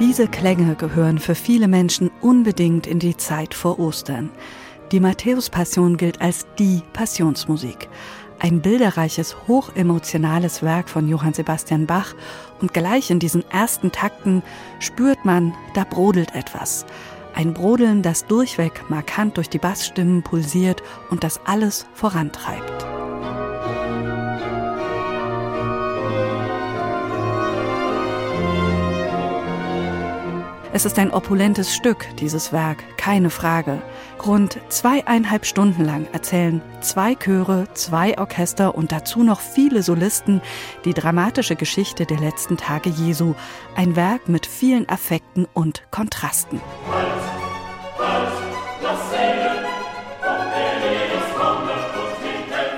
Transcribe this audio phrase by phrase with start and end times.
[0.00, 4.30] Diese Klänge gehören für viele Menschen unbedingt in die Zeit vor Ostern.
[4.90, 7.88] Die Matthäus-Passion gilt als die Passionsmusik.
[8.40, 12.12] Ein bilderreiches, hochemotionales Werk von Johann Sebastian Bach
[12.60, 14.42] und gleich in diesen ersten Takten
[14.80, 16.84] spürt man, da brodelt etwas.
[17.32, 22.93] Ein Brodeln, das durchweg markant durch die Bassstimmen pulsiert und das alles vorantreibt.
[30.76, 33.80] Es ist ein opulentes Stück, dieses Werk, keine Frage.
[34.26, 40.42] Rund zweieinhalb Stunden lang erzählen zwei Chöre, zwei Orchester und dazu noch viele Solisten
[40.84, 43.34] die dramatische Geschichte der letzten Tage Jesu.
[43.76, 46.60] Ein Werk mit vielen Affekten und Kontrasten.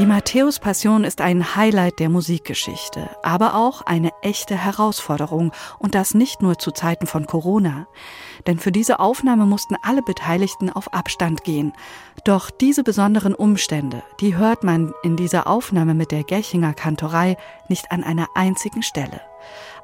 [0.00, 6.40] Die Matthäus-Passion ist ein Highlight der Musikgeschichte, aber auch eine echte Herausforderung und das nicht
[6.40, 7.86] nur zu Zeiten von Corona.
[8.46, 11.74] Denn für diese Aufnahme mussten alle Beteiligten auf Abstand gehen.
[12.24, 17.36] Doch diese besonderen Umstände, die hört man in dieser Aufnahme mit der Gechinger Kantorei
[17.68, 19.20] nicht an einer einzigen Stelle.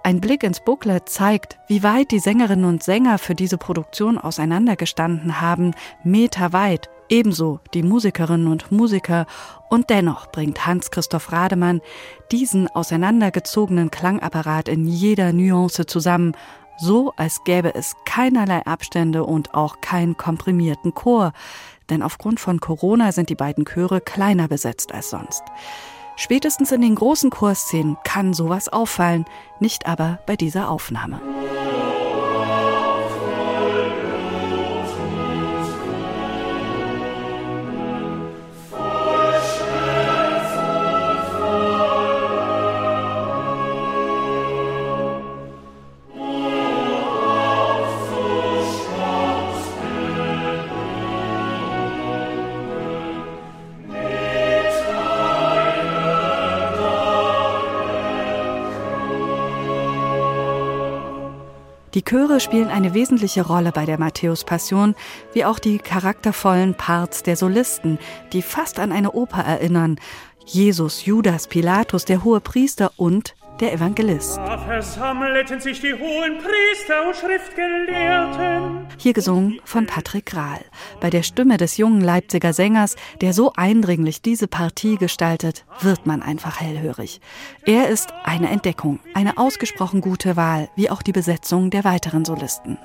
[0.03, 5.42] Ein Blick ins Booklet zeigt, wie weit die Sängerinnen und Sänger für diese Produktion auseinandergestanden
[5.42, 9.26] haben, meterweit, ebenso die Musikerinnen und Musiker,
[9.68, 11.80] und dennoch bringt Hans-Christoph Rademann
[12.30, 16.36] diesen auseinandergezogenen Klangapparat in jeder Nuance zusammen,
[16.78, 21.32] so als gäbe es keinerlei Abstände und auch keinen komprimierten Chor,
[21.90, 25.42] denn aufgrund von Corona sind die beiden Chöre kleiner besetzt als sonst.
[26.16, 29.27] Spätestens in den großen Chorszenen kann sowas auffallen,
[29.60, 31.20] nicht aber bei dieser Aufnahme.
[61.96, 64.95] Die Chöre spielen eine wesentliche Rolle bei der Matthäus-Passion,
[65.33, 67.98] wie auch die charaktervollen Parts der Solisten,
[68.34, 69.98] die fast an eine Oper erinnern.
[70.45, 74.36] Jesus, Judas, Pilatus, der hohe Priester und der Evangelist.
[74.36, 78.86] Da versammelten sich die hohen Priester und Schriftgelehrten.
[78.98, 80.61] Hier gesungen von Patrick Rahl.
[81.00, 86.22] Bei der Stimme des jungen Leipziger Sängers, der so eindringlich diese Partie gestaltet, wird man
[86.22, 87.20] einfach hellhörig.
[87.64, 92.78] Er ist eine Entdeckung, eine ausgesprochen gute Wahl, wie auch die Besetzung der weiteren Solisten.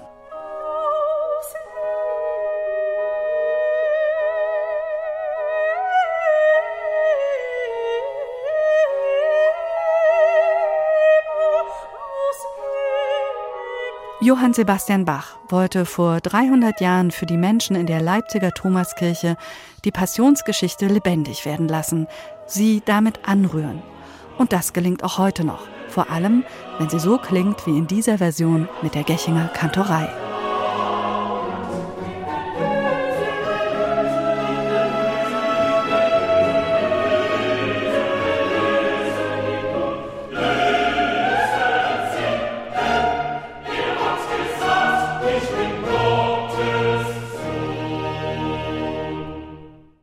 [14.24, 19.36] Johann Sebastian Bach wollte vor 300 Jahren für die Menschen in der Leipziger Thomaskirche
[19.84, 22.06] die Passionsgeschichte lebendig werden lassen,
[22.46, 23.82] sie damit anrühren.
[24.38, 26.44] Und das gelingt auch heute noch, vor allem
[26.78, 30.08] wenn sie so klingt wie in dieser Version mit der Gechinger Kantorei.